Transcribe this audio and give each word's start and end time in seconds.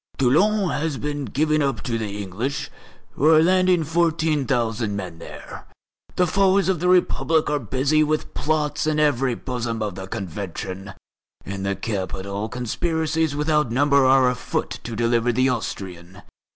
Toulon 0.17 0.71
has 0.71 0.97
been 0.97 1.25
given 1.25 1.61
up 1.61 1.81
to 1.83 1.95
the 1.99 2.09
English, 2.23 2.71
who 3.11 3.27
are 3.27 3.43
landing 3.43 3.83
fourteen 3.83 4.47
thousand 4.47 4.95
men 4.95 5.19
there. 5.19 5.67
The 6.15 6.25
foes 6.25 6.67
of 6.69 6.79
the 6.79 6.87
Republic 6.87 7.51
are 7.51 7.59
busy 7.59 8.03
with 8.03 8.33
plots 8.33 8.87
in 8.87 8.97
the 8.97 9.11
very 9.11 9.35
bosom 9.35 9.83
of 9.83 9.93
the 9.93 10.07
Convention. 10.07 10.95
In 11.45 11.61
the 11.61 11.75
capital 11.75 12.49
conspiracies 12.49 13.35
without 13.35 13.69
number 13.71 14.03
are 14.03 14.27
afoot 14.27 14.79
to 14.85 14.95
deliver 14.95 15.31
the 15.31 15.49
Austrian. 15.49 16.23